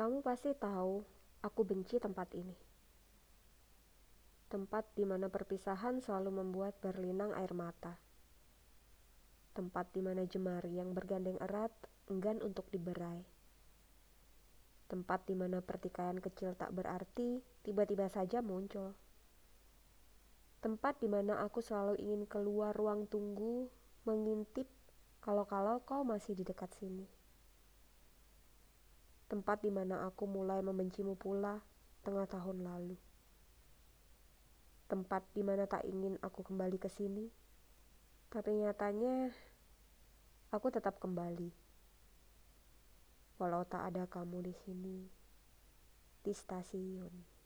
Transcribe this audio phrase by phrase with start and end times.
[0.00, 1.04] Kamu pasti tahu,
[1.44, 2.56] aku benci tempat ini.
[4.48, 8.00] Tempat di mana perpisahan selalu membuat berlinang air mata.
[9.52, 11.68] Tempat di mana jemari yang bergandeng erat
[12.08, 13.20] enggan untuk diberai.
[14.88, 18.96] Tempat di mana pertikaian kecil tak berarti tiba-tiba saja muncul.
[20.64, 23.68] Tempat di mana aku selalu ingin keluar ruang tunggu,
[24.08, 24.64] mengintip
[25.20, 27.20] kalau-kalau kau masih di dekat sini
[29.30, 31.62] tempat di mana aku mulai membencimu pula
[32.02, 32.98] tengah tahun lalu.
[34.90, 37.30] Tempat di mana tak ingin aku kembali ke sini,
[38.26, 39.30] tapi nyatanya
[40.50, 41.54] aku tetap kembali.
[43.38, 44.98] Walau tak ada kamu di sini,
[46.26, 47.39] di stasiun.